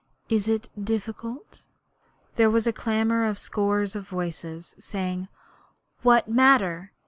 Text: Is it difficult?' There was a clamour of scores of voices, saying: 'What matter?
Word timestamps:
Is 0.29 0.47
it 0.47 0.67
difficult?' 0.83 1.61
There 2.35 2.49
was 2.49 2.65
a 2.65 2.73
clamour 2.73 3.23
of 3.25 3.37
scores 3.37 3.95
of 3.95 4.07
voices, 4.09 4.73
saying: 4.79 5.27
'What 6.01 6.27
matter? 6.27 6.91